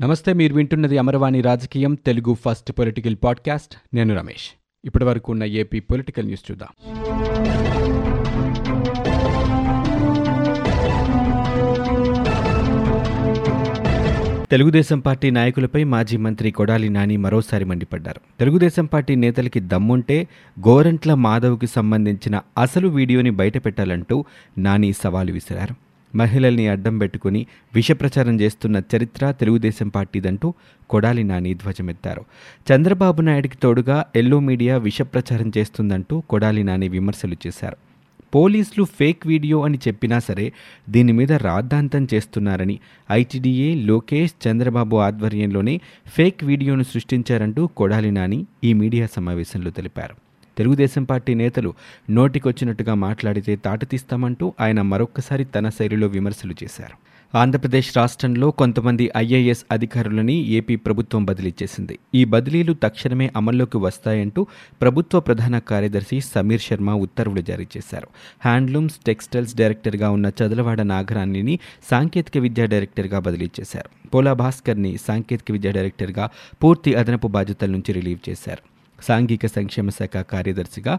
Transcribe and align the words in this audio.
నమస్తే 0.00 0.32
మీరు 0.32 0.54
వింటున్నది 0.54 0.98
అమరవాణి 0.98 1.40
రాజకీయం 1.40 1.94
తెలుగు 1.94 2.36
ఫస్ట్ 2.44 2.72
పొలిటికల్ 2.72 3.16
పాడ్కాస్ట్. 3.24 3.74
నేను 3.94 4.16
రమేష్. 4.16 4.60
ఇప్పటి 4.84 5.04
వరకు 5.04 5.32
ఉన్న 5.32 5.44
ఏపీ 5.44 5.80
పొలిటికల్ 5.80 6.24
న్యూస్ 6.24 6.50
చూద్దాం. 6.50 6.68
తెలుగుదేశం 14.50 14.98
పార్టీ 14.98 15.30
నాయకులపై 15.30 15.84
మాజీ 15.84 16.16
మంత్రి 16.16 16.50
కొడాలి 16.50 16.88
నాని 16.88 17.16
మరోసారి 17.16 17.64
మండిపడ్డారు. 17.64 18.20
తెలుగుదేశం 18.38 18.86
పార్టీ 18.86 19.14
నేతలకి 19.14 19.60
దమ్ముంటే 19.60 20.28
గోరంట్ల 20.68 21.14
మాధవ్కి 21.14 21.66
సంబంధించిన 21.66 22.40
అసలు 22.58 22.88
వీడియోని 22.88 23.30
బయటపెట్టాలంటూ 23.30 24.24
నాని 24.58 24.92
సవాలు 24.92 25.32
విసిరారు. 25.32 25.89
మహిళల్ని 26.16 26.68
అడ్డం 26.68 26.98
పెట్టుకుని 26.98 27.46
విషప్రచారం 27.74 28.40
చేస్తున్న 28.40 28.82
చరిత్ర 28.96 29.30
తెలుగుదేశం 29.30 29.88
పార్టీదంటూ 29.88 30.54
కొడాలి 30.90 31.24
నాని 31.24 31.54
ధ్వజమెత్తారు. 31.54 32.24
చంద్రబాబు 32.72 33.22
నాయుడికి 33.22 33.56
తోడుగా 33.56 34.04
ఎల్లో 34.16 34.40
మీడియా 34.40 34.76
విషప్రచారం 34.76 35.52
చేస్తుందంటూ 35.58 36.20
కొడాలి 36.20 36.64
నాని 36.64 36.88
విమర్శలు 36.88 37.36
చేశారు. 37.46 37.76
పోలీసులు 38.34 38.84
ఫేక్ 38.84 39.26
వీడియో 39.26 39.60
అని 39.60 39.78
చెప్పినా 39.88 40.18
సరే 40.18 40.52
దీని 40.90 41.12
మీద 41.12 41.32
రాద్ధాంతం 41.32 42.08
చేస్తున్నారని 42.14 42.80
ఐటీడీఏ 43.10 43.74
లోకేష్ 43.74 44.48
చంద్రబాబు 44.48 44.96
ఆధ్వర్యంలోనే 44.96 45.80
ఫేక్ 46.06 46.44
వీడియోను 46.44 46.82
సృష్టించారంటూ 46.82 47.66
కొడాలి 47.66 48.10
నాని 48.10 48.46
ఈ 48.64 48.72
మీడియా 48.72 49.08
సమావేశంలో 49.16 49.70
తెలిపారు. 49.70 50.29
తెలుగుదేశం 50.60 51.04
పార్టీ 51.04 51.34
నేతలు 51.34 51.74
నోటికొచ్చినట్టుగా 52.10 52.94
మాట్లాడితే 52.94 53.56
తాటతీస్తామంటూ 53.56 54.54
ఆయన 54.60 54.82
మరొక్కసారి 54.82 55.44
తన 55.44 55.68
శైలిలో 55.68 56.06
విమర్శలు 56.06 56.54
చేశారు. 56.62 56.96
ఆంధ్రప్రదేశ్ 57.36 57.96
రాష్ట్రంలో 57.96 58.50
కొంతమంది 58.50 59.10
ఐఏఎస్ 59.16 59.64
అధికారులని 59.70 60.32
ఏపీ 60.32 60.76
ప్రభుత్వం 60.76 61.24
బదిలీ 61.24 61.54
చేసింది 61.62 61.98
ఈ 62.14 62.24
బదిలీలు 62.24 62.72
తక్షణమే 62.72 63.30
అమల్లోకి 63.36 63.78
వస్తాయంటూ 63.78 64.46
ప్రభుత్వ 64.80 65.20
ప్రధాన 65.20 65.58
కార్యదర్శి 65.58 66.20
సమీర్ 66.20 66.60
శర్మ 66.60 66.90
ఉత్తర్వులు 66.90 67.40
జారీ 67.40 67.66
చేశారు. 67.76 68.08
హ్యాండ్లూమ్స్ 68.44 68.94
టెక్స్టైల్స్ 69.06 69.54
డైరెక్టర్గా 69.54 70.10
ఉన్న 70.10 70.26
చదలవాడ 70.26 70.82
నాగరాణిని 70.82 71.58
సాంకేతిక 71.90 72.38
విద్యా 72.38 72.66
డైరెక్టర్గా 72.66 73.18
బదిలీ 73.18 73.50
చేశారు. 73.60 74.08
పోలా 74.10 74.32
భాస్కర్ని 74.32 74.96
సాంకేతిక 75.08 75.52
విద్యా 75.52 75.72
డైరెక్టర్గా 75.72 76.28
పూర్తి 76.64 76.94
అదనపు 76.94 77.28
బాధ్యతల 77.28 77.70
నుంచి 77.70 77.92
రిలీవ్ 77.92 78.30
చేశారు. 78.30 78.69
సాంఘిక 79.02 79.46
సంక్షేమ 79.46 79.88
శాఖ 79.90 80.16
కార్యదర్శిగా 80.32 80.94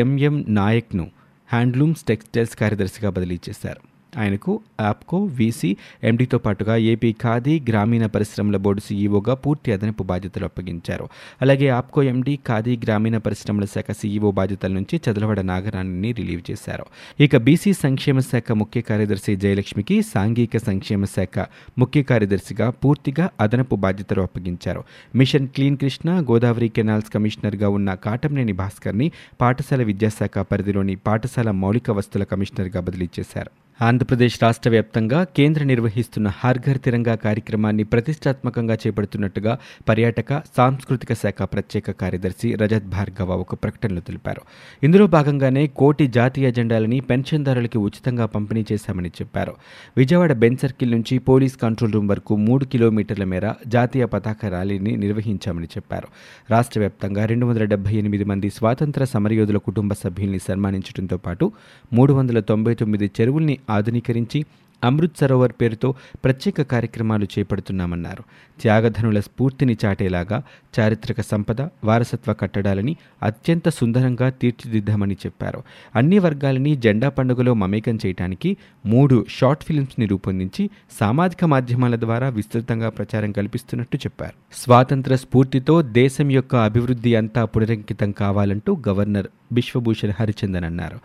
ఎంఎం 0.00 0.44
నాయక్ను 0.48 1.06
హ్యాండ్లూమ్స్ 1.48 2.04
టెక్స్టైల్స్ 2.04 2.56
కార్యదర్శిగా 2.56 3.10
బదిలీ 3.10 3.38
చేశారు 3.48 3.82
ఆయనకు 4.16 4.60
యాప్కో 4.80 5.24
వీసీ 5.24 5.76
ఎండీతో 6.04 6.38
పాటుగా 6.38 6.76
ఏపీ 6.76 7.12
ఖాదీ 7.12 7.62
గ్రామీణ 7.68 8.06
పరిశ్రమల 8.06 8.56
బోర్డు 8.56 8.80
సీఈఓగా 8.80 9.34
పూర్తి 9.34 9.72
అదనపు 9.72 10.02
బాధ్యతలు 10.02 10.44
అప్పగించారు. 10.44 11.08
అలాగే 11.42 11.66
యాప్కో 11.66 12.02
ఎండీ 12.02 12.38
ఖాదీ 12.46 12.76
గ్రామీణ 12.76 13.18
పరిశ్రమల 13.18 13.64
శాఖ 13.64 13.90
సీఈఓ 13.90 14.30
బాధ్యతల 14.30 14.72
నుంచి 14.72 15.00
చదలవడ 15.10 15.40
నాగరాణిని 15.40 16.12
రిలీవ్ 16.12 16.50
చేశారు. 16.50 16.86
ఇక 17.20 17.36
బీసీ 17.36 17.72
సంక్షేమ 17.72 18.18
శాఖ 18.18 18.52
ముఖ్య 18.52 18.80
కార్యదర్శి 18.80 19.36
జయలక్ష్మికి 19.36 20.02
సాంఘిక 20.02 20.56
సంక్షేమ 20.56 21.04
శాఖ 21.04 21.46
ముఖ్య 21.78 22.02
కార్యదర్శిగా 22.02 22.70
పూర్తిగా 22.70 23.30
అదనపు 23.40 23.76
బాధ్యతలు 23.76 24.22
అప్పగించారు. 24.22 24.84
Mission 25.14 25.48
clean 25.48 25.76
Krishna 25.76 26.20
Godavari 26.20 26.68
canals 26.68 27.10
కమిషనర్గా 27.10 27.68
ఉన్న 27.68 27.94
కాటంనేని 27.94 28.52
భాస్కర్ని 28.52 29.12
పాఠశాల 29.40 29.82
విద్యాశాఖ 29.82 30.38
పరిధిలోని 30.38 30.94
పాఠశాల 30.94 31.50
మౌలిక 31.50 31.90
వస్తుల 31.90 32.24
కమిషనర్గా 32.24 32.80
బదిలీ 32.80 33.08
చేశారు. 33.20 33.67
ఆంధ్రప్రదేశ్ 33.82 34.42
రాష్ట్ర 34.42 34.70
వ్యాప్తంగా 34.70 35.24
కేంద్ర 35.24 35.64
నిర్వహిస్తున్న 35.64 36.28
హర్ఘర్ 36.28 36.78
తిరంగా 36.78 37.14
కార్యక్రమాన్ని 37.14 37.84
ప్రతిష్టాత్మకంగా 37.84 38.74
చేపడుతున్నట్టుగా 38.74 39.58
పర్యాటక 39.88 40.42
సాంస్కృతిక 40.56 41.12
శాఖ 41.12 41.42
ప్రత్యేక 41.42 41.90
కార్యదర్శి 41.90 42.54
రజత్ 42.54 42.84
భార్గవ 42.84 43.30
ఒక 43.32 43.54
ప్రకటనలో 43.54 44.00
తెలిపారు. 44.00 44.42
ఇందులో 44.82 45.06
భాగంగానే 45.06 45.66
కోటి 45.66 46.06
జాతీయ 46.06 46.50
జెండాలని 46.52 47.00
పెన్షన్దారులకి 47.00 47.78
ఉచితంగా 47.78 48.26
పంపిణీ 48.26 48.64
చేశామని 48.72 49.08
చెప్పారు. 49.08 49.54
విజయవాడ 49.96 50.32
బెన్ 50.32 50.56
సర్కిల్ 50.56 50.90
నుంచి 50.90 51.18
పోలీస్ 51.18 51.56
కంట్రోల్ 51.56 51.92
రూమ్ 51.92 52.08
వరకు 52.08 52.36
మూడు 52.36 52.64
కిలోమీటర్ల 52.64 53.24
మేర 53.24 53.54
జాతీయ 53.66 54.04
పతాక 54.04 54.46
ర్యాలీని 54.46 54.96
నిర్వహించామని 54.96 55.66
చెప్పారు. 55.66 56.08
రాష్ట్ర 56.50 56.80
వ్యాప్తంగా 56.80 57.24
రెండు 57.24 57.46
వందల 57.46 57.64
డెబ్బై 57.64 57.94
ఎనిమిది 57.94 58.24
మంది 58.24 58.50
స్వాతంత్ర 58.50 59.04
సమరయోధుల 59.04 59.56
కుటుంబ 59.56 59.92
సభ్యుల్ని 59.92 60.38
సన్మానించడంతో 60.38 61.16
పాటు 61.16 61.52
మూడు 61.92 62.12
వందల 62.12 62.40
తొంభై 62.40 62.74
తొమ్మిది 62.74 63.10
చెరువుల్ని 63.20 63.58
ఆధునీకరించి 63.70 64.44
అమృత్ 64.84 65.18
సరోవర్ 65.18 65.52
పేరుతో 65.60 65.94
ప్రత్యేక 66.24 66.62
కార్యక్రమాలు 66.62 67.24
చేపడుతున్నామన్నారు. 67.24 68.24
త్యాగధనుల 68.60 69.20
స్ఫూర్తిని 69.20 69.76
చాటేలాగా 69.84 70.42
చారిత్రక 70.80 71.20
సంపద 71.20 71.60
వారసత్వ 71.60 72.32
కట్టడాలని 72.32 72.96
అత్యంత 73.22 73.68
సుందరంగా 73.68 74.30
తీర్చిదిద్దామని 74.30 75.14
చెప్పారు. 75.14 75.62
అన్ని 75.96 76.18
వర్గాలని 76.18 76.76
జెండా 76.76 77.08
పండుగలో 77.08 77.54
మమేకం 77.54 77.98
చేయడానికి 78.06 78.56
మూడు 78.86 79.26
షార్ట్ 79.28 79.64
ఫిల్మ్స్ని 79.64 80.06
రూపొందించి 80.06 80.70
సామాజిక 81.00 81.44
మాధ్యమాల 81.44 81.96
ద్వారా 81.96 82.28
విస్తృతంగా 82.28 82.88
ప్రచారం 82.88 83.32
కల్పిస్తున్నట్టు 83.32 83.96
చెప్పారు. 83.96 84.34
స్వాతంత్ర 84.62 85.16
స్ఫూర్తితో 85.16 85.82
దేశం 85.82 86.30
యొక్క 86.30 86.56
అభివృద్ధి 86.56 87.14
అంతా 87.14 87.44
పునరంకితం 87.44 88.10
కావాలంటూ 88.10 88.78
గవర్నర్ 88.88 89.26
బిశ్వభూషణ్ 89.52 90.12
హరిచందన్ 90.20 90.64
అన్నారు. 90.64 90.98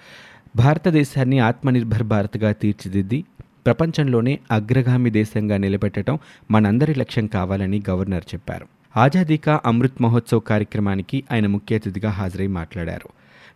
భారతదేశాన్ని 0.56 1.40
ఆత్మనిర్భర్ 1.40 2.04
భారత్గా 2.04 2.52
తీర్చిదిద్ది 2.52 3.24
ప్రపంచంలోనే 3.66 4.40
అగ్రగామి 4.52 5.10
దేశంగా 5.10 5.58
నిలబెట్టడం 5.58 6.20
మనందరి 6.52 7.00
లక్ష్యం 7.00 7.28
కావాలని 7.28 7.84
గవర్నర్ 7.90 8.24
చెప్పారు. 8.34 8.68
ఆజాదీ 8.98 9.38
కా 9.38 9.62
అమృత్ 9.66 10.02
మహోత్సవ్ 10.02 10.42
కార్యక్రమానికి 10.42 11.24
ఆయన 11.32 11.48
ముఖ్య 11.48 11.76
అతిథిగా 11.76 12.10
హాజరై 12.10 12.48
మాట్లాడారు. 12.48 13.10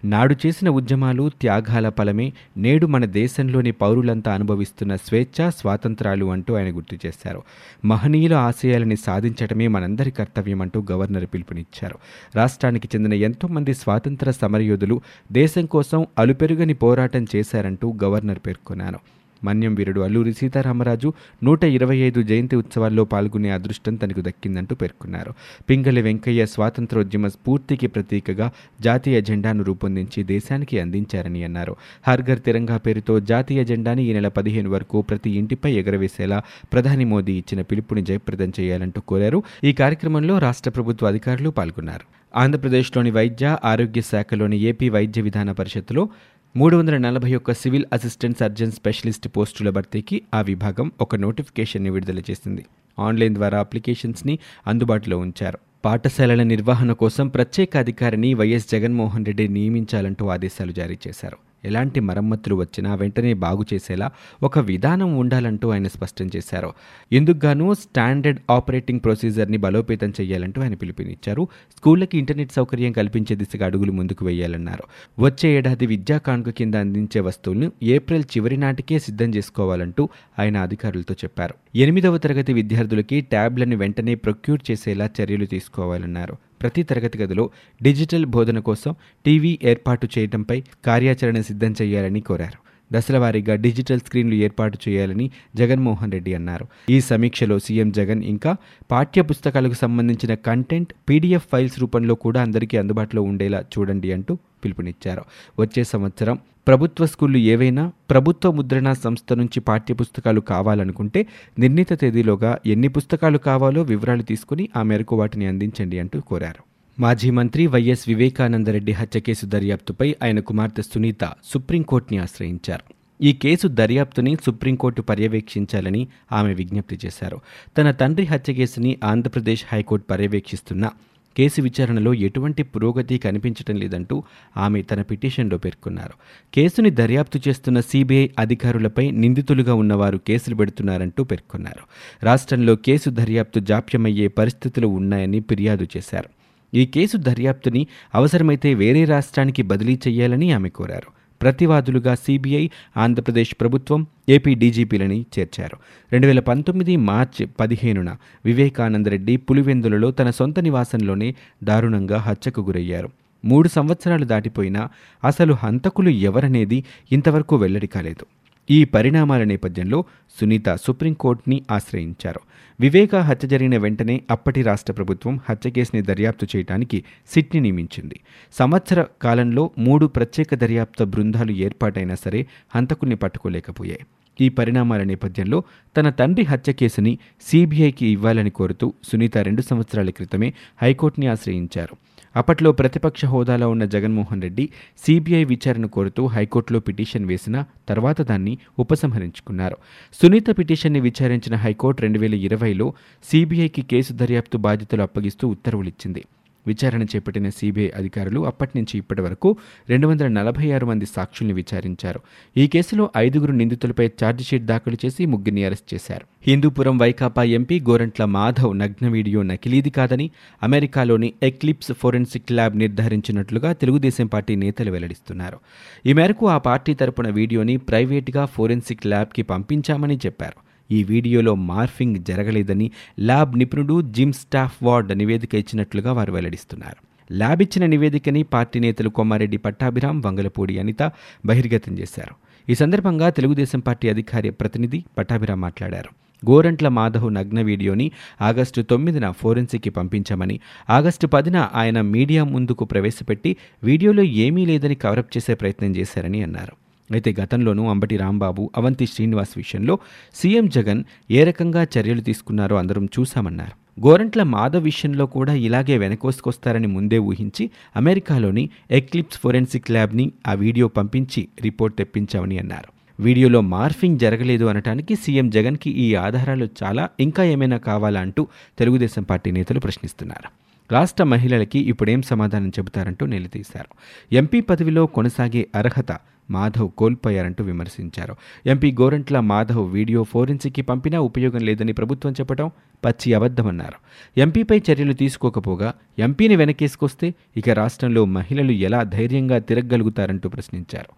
నాడు 0.06 0.36
చేసిన 0.46 0.70
ఉద్యమాలు 0.70 1.32
త్యాగాల 1.42 1.90
ఫలమే 1.90 2.34
నేడు 2.58 2.88
మన 2.88 3.06
దేశంలోని 3.06 3.72
పౌరులంతా 3.72 4.34
అనుభవిస్తున్న 4.34 4.96
స్వేచ్ఛ 4.96 5.50
స్వాతంత్రాలు 5.50 6.26
అంటూ 6.26 6.56
ఆయన 6.56 6.76
గుర్తు 6.76 7.08
చేశారు. 7.08 7.44
మహనీయుల 7.86 8.34
ఆశయాలని 8.34 8.96
సాధించడమే 8.96 9.68
మనందరి 9.68 10.12
కర్తవ్యం 10.12 10.62
అంటూ 10.62 10.86
గవర్నర్ 10.92 11.26
పిలుపునిచ్చారు. 11.26 11.96
రాష్ట్రానికి 12.36 12.90
చెందిన 12.96 13.14
ఎంతోమంది 13.14 13.74
స్వాతంత్ర 13.74 14.32
సమరయోధులు 14.32 15.02
దేశం 15.32 15.66
కోసం 15.66 16.08
అలుపెరుగని 16.18 16.74
పోరాటం 16.74 17.26
చేశారంటూ 17.36 17.96
గవర్నర్ 18.04 18.40
పేర్కొన్నారు. 18.48 19.17
మన్యం 19.44 19.74
వీరుడు 19.74 20.02
అల్లూరి 20.02 20.34
సీతారామరాజు 20.34 21.14
నూట 21.44 21.64
ఇరవై 21.64 21.98
ఐదు 21.98 22.24
జయంతి 22.24 22.56
ఉత్సవాల్లో 22.56 23.04
పాల్గొనే 23.04 23.50
అదృష్టం 23.50 23.96
తనకు 23.96 24.22
దక్కిందంటూ 24.22 24.76
పేర్కొన్నారు. 24.76 25.34
పింగళి 25.70 26.02
వెంకయ్య 26.02 26.46
స్వాతంత్రోద్యమ 26.46 27.28
స్ఫూర్తికి 27.28 27.88
ప్రతీకగా 27.88 28.52
జాతీయ 28.82 29.22
జెండాను 29.22 29.64
రూపొందించి 29.64 30.24
దేశానికి 30.24 30.80
అందించారని 30.80 31.44
అన్నారు. 31.44 31.76
హర్ఘర్ 32.08 32.40
తిరంగా 32.40 32.78
పేరుతో 32.78 33.20
జాతీయ 33.20 33.64
జెండాని 33.64 34.04
ఈ 34.04 34.14
నెల 34.14 34.28
పదిహేను 34.28 34.70
వరకు 34.70 35.02
ప్రతి 35.02 35.30
ఇంటిపై 35.30 35.74
ఎగరవేసేలా 35.74 36.42
ప్రధాని 36.74 37.06
మోదీ 37.06 37.34
ఇచ్చిన 37.34 37.62
పిలుపుని 37.62 38.02
జయప్రదం 38.02 38.54
చేయాలంటూ 38.60 39.02
కోరారు. 39.02 39.44
ఈ 39.64 39.74
కార్యక్రమంలో 39.74 40.38
రాష్ట్ర 40.38 40.70
ప్రభుత్వ 40.70 41.08
అధికారులు 41.08 41.50
పాల్గొన్నారు. 41.50 42.18
ఆంధ్రప్రదేశ్లోని 42.38 43.12
వైద్య 43.12 43.58
ఆరోగ్య 43.66 44.02
శాఖలోని 44.02 44.60
ఏపీ 44.60 44.90
వైద్య 44.90 45.22
విధాన 45.22 45.52
పరిషత్తులో 45.52 46.10
మూడు 46.58 46.78
వందల 46.78 46.98
నలభై 46.98 47.36
ఒక్క 47.36 47.52
సివిల్ 47.52 47.86
అసిస్టెంట్ 47.94 48.40
సర్జన్ 48.40 48.72
స్పెషలిస్ట్ 48.72 49.28
పోస్టుల 49.28 49.70
భర్తీకి 49.70 50.22
ఆ 50.34 50.42
విభాగం 50.42 50.92
ఒక 51.02 51.16
నోటిఫికేషన్ని 51.16 51.90
విడుదల 51.90 52.20
చేసింది. 52.20 52.66
ఆన్లైన్ 53.00 53.36
ద్వారా 53.36 53.60
అప్లికేషన్స్ని 53.60 54.40
అందుబాటులో 54.68 55.18
ఉంచారు. 55.18 55.60
పాఠశాలల 55.86 56.44
నిర్వహణ 56.44 56.92
కోసం 56.92 57.28
ప్రత్యేక 57.28 57.78
అధికారిని 57.78 58.34
వైఎస్ 58.34 58.72
జగన్మోహన్ 58.72 59.26
రెడ్డి 59.26 59.48
నియమించాలంటూ 59.48 60.28
ఆదేశాలు 60.28 60.72
జారీ 60.72 60.98
చేశారు. 61.08 61.38
ఎలాంటి 61.66 62.00
మరమ్మతులు 62.00 62.56
వచ్చినా 62.56 62.96
వెంటనే 62.96 63.34
బాగు 63.34 63.66
చేసేలా 63.74 64.12
ఒక 64.44 64.60
విధానం 64.60 65.16
ఉండాలంటూ 65.18 65.70
ఆయన 65.70 65.88
స్పష్టం 65.88 66.30
చేశారు. 66.36 66.74
ఇందుకుగాను 67.12 67.74
స్టాండర్డ్ 67.74 68.40
ఆపరేటింగ్ 68.50 69.00
ప్రొసీజర్ని 69.00 69.58
బలోపేతం 69.58 70.14
చేయాలంటూ 70.22 70.62
ఆయన 70.62 70.74
పిలుపునిచ్చారు. 70.74 71.48
స్కూళ్ళకి 71.78 72.18
ఇంటర్నెట్ 72.18 72.52
సౌకర్యం 72.52 72.92
కల్పించే 72.92 73.36
దిశగా 73.36 73.66
అడుగులు 73.66 73.92
ముందుకు 73.92 74.26
వేయాలన్నారు. 74.26 74.84
వచ్చే 75.22 75.50
ఏడాది 75.58 75.86
విద్యా 75.86 76.18
కానుక 76.18 76.50
కింద 76.50 76.76
అందించే 76.76 77.22
వస్తువులను 77.22 77.72
ఏప్రిల్ 77.84 78.24
చివరి 78.24 78.58
నాటికే 78.58 79.00
సిద్ధం 79.00 79.30
చేసుకోవాలంటూ 79.36 80.10
ఆయన 80.40 80.58
అధికారులతో 80.58 81.14
చెప్పారు. 81.14 81.56
ఎనిమిదవ 81.76 82.18
తరగతి 82.18 82.54
విద్యార్థులకి 82.54 83.22
ట్యాబ్లను 83.22 83.78
వెంటనే 83.78 84.16
ప్రొక్యూర్ 84.16 84.72
చేసేలా 84.72 85.10
చర్యలు 85.22 85.46
తీసుకోవాలన్నారు. 85.46 86.38
ప్రతి 86.62 86.84
తరగతి 86.84 87.18
గదిలో 87.18 87.50
డిజిటల్ 87.84 88.26
బోధన 88.26 88.60
కోసం 88.60 88.96
టీవీ 89.26 89.60
ఏర్పాటు 89.64 90.08
చేయడంపై 90.18 90.64
కార్యాచరణ 90.86 91.42
సిద్ధం 91.42 91.76
చేయాలని 91.82 92.22
కోరారు. 92.22 92.60
దశలవారీగా 92.94 93.56
డిజిటల్ 93.56 94.00
స్క్రీన్లు 94.00 94.36
ఏర్పాటు 94.36 94.78
చేయాలని 94.90 95.32
జగన్మోహన్ 95.56 96.12
రెడ్డి 96.12 96.34
అన్నారు. 96.34 96.68
ఈ 96.90 97.02
సమీక్షలో 97.02 97.60
సీఎం 97.60 97.92
జగన్ 97.92 98.24
ఇంకా 98.24 98.58
పాఠ్య 98.92 99.22
పుస్తకాలకు 99.22 99.74
సంబంధించిన 99.74 100.34
కంటెంట్ 100.34 100.94
పీడీఎఫ్ 101.10 101.48
ఫైల్స్ 101.52 101.80
రూపంలో 101.80 102.16
కూడా 102.16 102.42
అందరికీ 102.42 102.78
అందుబాటులో 102.78 103.22
ఉండేలా 103.22 103.62
చూడండి 103.62 104.12
అంటూ 104.12 104.36
పిలుపునిచ్చారు. 104.36 105.26
వచ్చే 105.60 105.84
సంవత్సరం 105.84 106.40
ప్రభుత్వ 106.68 107.06
స్కూళ్ళు 107.06 107.38
ఏవైనా 107.38 107.92
ప్రభుత్వ 108.10 108.52
ముద్రణ 108.52 108.94
సంస్థ 108.94 109.34
నుంచి 109.34 109.60
పాఠ్యపుస్తకాలు 109.60 110.42
కావాలనుకుంటే 110.42 111.28
నిర్ణీత 111.60 112.02
తేదీలోగా 112.02 112.58
ఎన్ని 112.66 112.88
పుస్తకాలు 112.88 113.38
కావాలో 113.38 113.82
వివరాలు 113.82 114.22
తీసుకుని 114.22 114.70
ఆ 114.76 114.84
మేరకు 114.84 115.16
వాటిని 115.16 115.46
అందించండి 115.46 116.00
అంటూ 116.00 116.20
కోరారు. 116.22 116.77
మాజీ 117.00 117.30
మంత్రి 117.30 117.68
వైఎస్ 117.68 118.10
వివేకానందరెడ్డి 118.10 118.92
హత్య 118.92 119.20
కేసు 119.20 119.46
దర్యాప్తుపై 119.46 120.16
ఆయన 120.24 120.40
కుమార్తె 120.40 120.82
సునీత 120.82 121.34
సుప్రీంకోర్టుని 121.46 122.18
ఆశ్రయించారు. 122.18 122.94
ఈ 123.24 123.34
కేసు 123.34 123.68
దర్యాప్తుని 123.68 124.38
సుప్రీంకోర్టు 124.46 125.02
పర్యవేక్షించాలని 125.02 126.08
ఆమె 126.32 126.54
విజ్ఞప్తి 126.54 127.00
చేశారు. 127.06 127.42
తన 127.78 127.92
తండ్రి 127.92 128.26
హత్య 128.26 128.54
కేసుని 128.54 128.98
ఆంధ్రప్రదేశ్ 129.04 129.66
హైకోర్టు 129.74 130.06
పర్యవేక్షిస్తున్న 130.06 130.90
కేసు 131.38 131.62
విచారణలో 131.62 132.14
ఎటువంటి 132.14 132.64
పురోగతి 132.64 133.18
కనిపించడం 133.18 133.76
లేదంటూ 133.76 134.24
ఆమె 134.58 134.82
తన 134.82 135.02
పిటిషన్లో 135.02 135.58
పేర్కొన్నారు. 135.58 136.14
కేసుని 136.54 136.90
దర్యాప్తు 136.90 137.42
చేస్తున్న 137.48 137.80
సిబిఐ 137.80 138.30
అధికారులపై 138.40 139.12
నిందితులుగా 139.12 139.74
ఉన్నవారు 139.74 140.18
కేసులు 140.18 140.56
పెడుతున్నారంటూ 140.56 141.24
పేర్కొన్నారు. 141.24 141.84
రాష్ట్రంలో 142.26 142.76
కేసు 142.76 143.10
దర్యాప్తు 143.10 143.60
జాప్యమయ్యే 143.60 144.28
పరిస్థితులు 144.28 144.88
ఉన్నాయని 144.88 145.40
ఫిర్యాదు 145.40 145.88
చేశారు. 145.98 146.37
ఈ 146.78 146.86
కేసు 146.86 147.18
దర్యాప్తుని 147.18 147.88
అవసరమైతే 148.16 148.74
వేరే 148.74 149.06
రాష్ట్రానికి 149.06 149.62
బదిలీ 149.62 150.00
చేయాలని 150.08 150.52
ఆమె 150.52 150.70
కోరారు. 150.70 151.12
ప్రతివాదులుగా 151.42 152.16
సిబిఐ 152.16 152.70
ఆంధ్రప్రదేశ్ 152.98 153.56
ప్రభుత్వం 153.62 154.08
ఏపీ 154.30 154.56
డీజీపీలని 154.56 155.26
చేర్చారు. 155.40 155.78
రెండు 156.12 156.28
వేల 156.28 156.40
పంతొమ్మిది 156.40 156.96
మార్చి 156.96 157.46
పదిహేనున 157.46 158.16
వివేకానందరెడ్డి 158.46 159.38
పులివెందులలో 159.38 160.12
తన 160.12 160.30
సొంత 160.30 160.60
నివాసంలోనే 160.60 161.36
దారుణంగా 161.64 162.18
హత్యకు 162.18 162.62
గురయ్యారు. 162.62 163.10
మూడు 163.46 163.68
సంవత్సరాలు 163.68 164.26
దాటిపోయినా 164.26 164.90
అసలు 165.24 165.54
హంతకులు 165.54 166.10
ఎవరనేది 166.10 166.84
ఇంతవరకు 167.12 167.56
వెల్లడి 167.56 167.88
కాలేదు. 167.88 168.26
ఈ 168.70 168.84
పరిణామాల 168.84 169.44
నేపథ్యంలో 169.44 170.06
సునీత 170.42 170.76
సుప్రీంకోర్టుని 170.76 171.62
ఆశ్రయించారు. 171.72 172.40
వివేక 172.80 173.16
హత్య 173.16 173.48
జరిగిన 173.48 173.78
వెంటనే 173.78 174.22
అప్పటి 174.32 174.62
రాష్ట్ర 174.62 174.94
ప్రభుత్వం 174.94 175.40
హత్య 175.50 175.70
కేసుని 175.70 176.02
దర్యాప్తు 176.02 176.48
చేయడానికి 176.56 177.04
సిట్ని 177.28 177.62
నియమించింది. 177.62 178.20
సంవత్సర 178.54 179.06
కాలంలో 179.22 179.72
మూడు 179.78 180.06
ప్రత్యేక 180.06 180.56
దర్యాప్తు 180.56 181.04
బృందాలు 181.04 181.52
ఏర్పాటైనా 181.52 182.16
సరే 182.16 182.48
హంతకుల్ని 182.76 183.16
పట్టుకోలేకపోయాయి. 183.16 184.06
ఈ 184.42 184.50
పరిణామాల 184.50 185.04
నేపథ్యంలో 185.04 185.64
తన 185.98 186.10
తండ్రి 186.10 186.46
హత్య 186.46 186.74
కేసుని 186.74 187.18
సీబీఐకి 187.42 188.08
ఇవ్వాలని 188.08 188.50
కోరుతూ 188.50 188.94
సునీత 189.04 189.38
రెండు 189.38 189.62
సంవత్సరాల 189.62 190.10
క్రితమే 190.10 190.54
హైకోర్టుని 190.82 191.28
ఆశ్రయించారు. 191.28 191.96
అప్పట్లో 192.36 192.72
ప్రతిపక్ష 192.72 193.26
హోదాలో 193.26 193.70
ఉన్న 193.70 193.86
జగన్మోహన్ 193.86 194.42
రెడ్డి 194.42 194.70
సిబిఐ 195.06 195.44
విచారణ 195.44 195.86
కోరుతూ 195.86 196.26
హైకోర్టులో 196.26 196.80
పిటిషన్ 196.80 197.26
వేసిన 197.26 197.66
తర్వాత 197.90 198.22
దాన్ని 198.22 198.58
ఉపసంహరించుకున్నారు. 198.80 199.78
సునీత 200.22 200.44
పిటిషన్ని 200.60 201.00
విచారించిన 201.00 201.56
హైకోర్టు 201.56 202.02
రెండు 202.02 202.20
వేల 202.20 202.34
ఇరవైలో 202.34 202.94
సిబిఐకి 203.24 203.82
కేసు 203.82 204.14
దర్యాప్తు 204.14 204.58
బాధ్యతలు 204.58 205.02
అప్పగిస్తూ 205.02 205.48
ఉత్తర్వులిచ్చింది. 205.48 206.26
విచారణ 206.68 207.04
చేపట్టిన 207.04 207.50
సిబిఐ 207.50 207.90
అధికారులు 207.90 208.46
అప్పటి 208.46 208.72
నుంచి 208.76 208.98
ఇప్పటి 208.98 209.22
వరకు 209.22 209.58
రెండు 209.90 210.08
వందల 210.08 210.28
నలభై 210.28 210.72
ఆరు 210.72 210.86
మంది 210.86 211.06
సాక్షుల్ని 211.06 211.54
విచారించారు. 211.54 212.20
ఈ 212.58 212.68
కేసులో 212.68 213.10
ఐదుగురు 213.18 213.52
నిందితులపై 213.52 214.08
ఛార్జిషీట్ 214.08 214.64
దాఖలు 214.64 214.98
చేసి 215.06 215.26
ముగ్గురిని 215.26 215.64
అరెస్ట్ 215.64 215.94
చేశారు. 215.94 216.26
హిందూపురం 216.48 216.98
వైకాపా 216.98 217.44
ఎంపీ 217.44 217.80
గోరంట్ల 217.80 218.26
మాధవ్ 218.26 218.80
నగ్న 218.80 219.08
వీడియో 219.08 219.44
నకిలీది 219.44 219.90
కాదని 219.90 220.32
అమెరికాలోని 220.64 221.34
ఎక్లిప్స్ 221.44 221.92
ఫోరెన్సిక్ 221.94 222.52
ల్యాబ్ 222.52 222.78
నిర్ధారించినట్లుగా 222.78 223.74
తెలుగుదేశం 223.74 224.28
పార్టీ 224.28 224.56
నేతలు 224.56 224.92
వెల్లడిస్తున్నారు. 224.92 225.58
ఈ 226.06 226.14
మేరకు 226.14 226.48
ఆ 226.48 226.58
పార్టీ 226.58 226.94
తరపున 226.94 227.30
వీడియోని 227.30 227.78
ప్రైవేటుగా 227.78 228.46
ఫోరెన్సిక్ 228.46 229.08
ల్యాబ్కి 229.08 229.42
పంపించామని 229.42 230.18
చెప్పారు. 230.26 230.67
ఈ 230.92 231.04
వీడియోలో 231.04 231.56
మార్ఫింగ్ 231.56 232.16
జరగలేదని 232.16 232.92
ల్యాబ్ 233.20 233.58
నిపుణుడు 233.58 234.02
జిమ్ 234.02 234.34
స్టాఫ్ 234.34 234.84
వార్డ్ 234.84 235.18
నివేదిక 235.18 235.56
ఇచ్చినట్లుగా 235.56 236.12
వారు 236.12 236.32
వెల్లడిస్తున్నారు. 236.32 237.00
ల్యాబ్ 237.32 237.62
ఇచ్చిన 237.62 237.86
నివేదికని 237.86 238.44
పార్టీ 238.44 238.80
నేతలు 238.80 239.10
కొమ్మారెడ్డి 239.10 239.58
పట్టాభిరాం 239.58 240.22
వంగలపూడి 240.26 240.80
అనిత 240.80 241.12
బహిర్గతం 241.46 241.94
చేశారు. 242.00 242.36
ఈ 242.70 242.76
సందర్భంగా 242.76 243.30
తెలుగుదేశం 243.30 243.80
పార్టీ 243.80 244.10
అధికారి 244.10 244.50
ప్రతినిధి 244.50 245.06
పట్టాభిరాం 245.18 245.62
మాట్లాడారు. 245.62 246.10
గోరంట్ల 246.46 246.88
మాధవ్ 246.88 247.34
నగ్న 247.34 247.62
వీడియోని 247.62 248.12
ఆగస్టు 248.42 248.82
తొమ్మిదిన 248.82 249.32
ఫోరెన్సిక్కి 249.32 249.90
పంపించామని 249.90 250.60
ఆగస్టు 250.90 251.28
పదిన 251.28 251.70
ఆయన 251.74 252.02
మీడియా 252.02 252.44
ముందుకు 252.44 252.86
ప్రవేశపెట్టి 252.86 253.58
వీడియోలో 253.84 254.24
ఏమీ 254.24 254.66
లేదని 254.66 254.96
కవరప్ 254.96 255.38
చేసే 255.38 255.54
ప్రయత్నం 255.54 255.96
చేశారని 255.96 256.44
అన్నారు. 256.44 256.87
అయితే 257.12 257.36
గతంలోనూ 257.42 257.88
అంబటి 257.88 258.18
రాంబాబు 258.18 258.72
అవంతి 258.78 259.06
శ్రీనివాస్ 259.06 259.58
విషయంలో 259.58 260.00
సీఎం 260.36 260.70
జగన్ 260.70 261.04
ఏ 261.32 261.44
రకంగా 261.44 261.88
చర్యలు 261.98 262.22
తీసుకున్నారో 262.22 262.76
అందరం 262.76 263.06
చూశామన్నారు. 263.06 264.02
గోరంట్ల 264.08 264.44
మాధవ్ 264.44 264.84
విషయంలో 264.84 265.26
కూడా 265.26 265.54
ఇలాగే 265.54 265.98
వెనకోసుకొస్తారని 265.98 266.88
ముందే 266.88 267.18
ఊహించి 267.18 267.70
అమెరికాలోని 267.96 268.70
ఎక్లిప్స్ 268.92 269.40
ఫోరెన్సిక్ 269.40 269.92
ల్యాబ్ని 269.92 270.32
ఆ 270.48 270.54
వీడియో 270.54 270.88
పంపించి 270.88 271.48
రిపోర్ట్ 271.62 271.98
తెప్పించామని 271.98 272.60
అన్నారు. 272.60 272.98
వీడియోలో 273.20 273.62
మార్ఫింగ్ 273.62 274.20
జరగలేదు 274.20 274.66
అనటానికి 274.66 275.16
సీఎం 275.16 275.50
జగన్కి 275.50 275.90
ఈ 275.90 276.16
ఆధారాలు 276.16 276.68
చాలా 276.84 277.10
ఇంకా 277.20 277.44
ఏమైనా 277.44 277.78
కావాలా 277.78 278.22
అంటూ 278.22 278.48
తెలుగుదేశం 278.80 279.24
పార్టీ 279.24 279.52
నేతలు 279.52 279.80
ప్రశ్నిస్తున్నారు. 279.80 280.68
రాష్ట్ర 280.94 281.24
మహిళలకి 281.24 281.80
ఇప్పుడేం 281.80 282.22
సమాధానం 282.22 282.70
చెబుతారంటూ 282.70 283.26
నిలదీశారు. 283.26 283.88
ఎంపీ 284.36 284.62
పదవిలో 284.62 285.06
కొనసాగే 285.06 285.68
అర్హత 285.76 286.12
మాధవ్ 286.52 286.92
కోల్పోయారంటూ 286.92 287.64
విమర్శించారు. 287.64 288.36
ఎంపీ 288.66 288.92
గోరంట్ల 288.92 289.40
మాధవ్ 289.40 289.94
వీడియో 289.94 290.24
ఫోరెన్సిక్కి 290.24 290.82
పంపినా 290.82 291.20
ఉపయోగం 291.20 291.60
లేదని 291.60 291.94
ప్రభుత్వం 291.94 292.32
చెప్పడం 292.32 292.72
పచ్చి 293.06 293.34
అబద్ధమన్నారు. 293.34 293.96
ఎంపీపై 294.40 294.82
చర్యలు 294.92 295.14
తీసుకోకపోగా 295.14 295.94
ఎంపీని 296.20 296.56
వెనకేసుకొస్తే 296.56 297.34
ఇక 297.58 297.70
రాష్ట్రంలో 297.70 298.26
మహిళలు 298.26 298.72
ఎలా 298.72 299.04
ధైర్యంగా 299.04 299.58
తిరగగలుగుతారంటూ 299.58 300.50
ప్రశ్నించారు. 300.50 301.10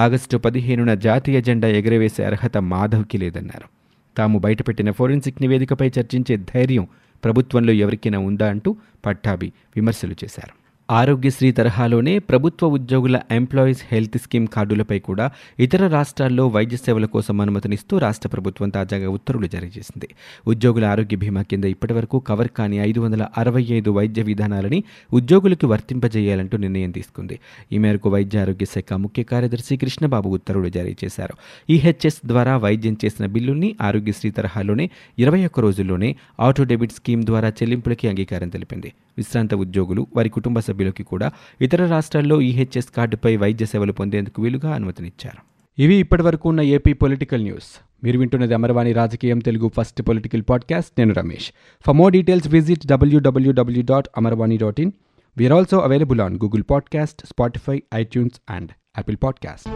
ఆగస్టు 0.00 0.36
పదిహేనున 0.36 0.94
జాతీయ 0.94 1.40
జెండా 1.40 1.68
ఎగరవేసే 1.68 2.24
అర్హత 2.24 2.58
మాధవ్కి 2.58 3.18
లేదన్నారు. 3.18 3.78
తాము 4.16 4.38
బయటపెట్టిన 4.38 4.90
ఫోరెన్సిక్ 4.90 5.40
నివేదికపై 5.40 5.88
చర్చించే 5.98 6.36
ధైర్యం 6.36 6.88
ప్రభుత్వంలో 7.24 7.72
ఎవరికైనా 7.72 8.18
ఉందా 8.18 8.50
అంటూ 8.50 8.76
పట్టాభి 9.06 9.52
విమర్శలు 9.76 10.12
చేశారు. 10.12 10.67
ఆరోగ్యశ్రీ 10.88 11.52
తరహాలోనే 11.52 12.18
ప్రభుత్వ 12.18 12.66
ఉద్యోగుల 12.66 13.20
ఎంప్లాయీస్ 13.30 13.82
హెల్త్ 13.90 14.18
స్కీమ్ 14.18 14.46
కార్డులపై 14.46 14.98
కూడా 14.98 15.30
ఇతర 15.58 15.86
రాష్ట్రాల్లో 15.86 16.48
వైద్య 16.48 16.76
సేవల 16.76 17.04
కోసం 17.04 17.40
అనుమతినిస్తూ 17.40 17.98
రాష్ట్ర 17.98 18.28
ప్రభుత్వం 18.28 18.68
తాజాగా 18.68 19.10
ఉత్తర్వులు 19.10 19.46
జారీ 19.46 19.66
చేసింది. 19.66 20.08
ఉద్యోగుల 20.46 20.84
ఆరోగ్య 20.84 21.16
బీమా 21.16 21.42
కింద 21.42 21.64
ఇప్పటివరకు 21.64 22.18
కవర్ 22.18 22.48
కాని 22.48 22.78
ఐదు 22.78 23.00
వందల 23.00 23.26
అరవై 23.36 23.62
ఐదు 23.62 23.90
వైద్య 23.90 24.22
విధానాలని 24.22 24.84
ఉద్యోగులకు 25.12 25.66
వర్తింపజేయాలంటూ 25.66 26.56
నిర్ణయం 26.56 26.90
తీసుకుంది. 26.90 27.40
ఈ 27.72 27.78
మేరకు 27.78 28.08
వైద్య 28.08 28.38
ఆరోగ్య 28.38 28.64
శాఖ 28.64 28.92
ముఖ్య 28.92 29.22
కార్యదర్శి 29.22 29.76
కృష్ణబాబు 29.76 30.28
ఉత్తర్వులు 30.28 30.68
జారీ 30.68 30.96
చేశారు. 31.04 31.36
ఈహెచ్ఎస్ 31.70 32.20
ద్వారా 32.26 32.56
వైద్యం 32.56 32.96
చేసిన 33.04 33.26
బిల్లుల్ని 33.26 33.76
ఆరోగ్యశ్రీ 33.80 34.30
తరహాలోనే 34.30 34.90
ఇరవై 35.18 35.44
ఒక్క 35.44 35.60
రోజుల్లోనే 35.60 36.16
ఆటో 36.40 36.64
డెబిట్ 36.64 36.92
స్కీమ్ 36.92 37.22
ద్వారా 37.22 37.48
చెల్లింపులకి 37.48 38.08
అంగీకారం 38.08 38.48
తెలిపింది. 38.48 38.92
విశ్రాంత 39.18 39.54
ఉద్యోగులు 39.54 40.06
వారి 40.16 40.28
కుటుంబ 40.28 40.58
సభ్యులు 40.58 40.76
సభ్యులకి 40.78 41.02
కూడా 41.02 41.30
ఇతర 41.60 41.86
రాష్ట్రాల్లో 41.86 42.40
ఈహెచ్ఎస్ 42.40 42.90
కార్డుపై 42.96 43.36
వైద్య 43.36 43.66
సేవలు 43.66 43.92
పొందేందుకు 43.92 44.42
వీలుగా 44.42 44.74
అనుమతినిచ్చారు. 44.74 45.40
ఇవి 45.78 45.94
ఇప్పటివరకు 45.94 46.48
ఉన్న 46.48 46.60
ఏపీ 46.60 46.92
పొలిటికల్ 46.92 47.42
న్యూస్. 47.42 47.70
మీరు 48.04 48.18
వింటున్నది 48.18 48.54
అమరవాణి 48.54 48.92
రాజకీయం 48.92 49.38
తెలుగు 49.38 49.70
ఫస్ట్ 49.76 50.02
పొలిటికల్ 50.02 50.42
పాడ్కాస్ట్. 50.50 50.92
నేను 50.98 51.14
Ramesh. 51.14 51.48
For 51.86 51.96
more 51.96 52.12
details 52.12 52.48
visit 52.48 52.86
W W W 52.86 53.82
dot 53.90 54.08
Amarvani 54.16 54.56
dot 54.56 54.80
in 54.80 54.92
we are 55.36 55.52
also 55.52 55.78
available 55.78 56.20
on 56.20 56.36
Google 56.44 56.64
podcast 56.70 57.26
Spotify 57.26 57.82
iTunes 57.94 58.38
and 58.50 58.70
Apple 58.98 59.16
podcast 59.22 59.68